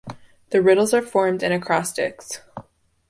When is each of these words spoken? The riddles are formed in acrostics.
The 0.49 0.63
riddles 0.63 0.95
are 0.95 1.01
formed 1.03 1.43
in 1.43 1.51
acrostics. 1.51 2.41